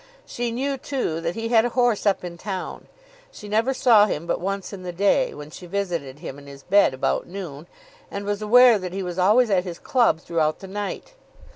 [0.25, 2.87] She knew, too, that he had a horse up in town.
[3.31, 6.63] She never saw him but once in the day, when she visited him in his
[6.63, 7.67] bed about noon,
[8.09, 11.13] and was aware that he was always at his club throughout the night.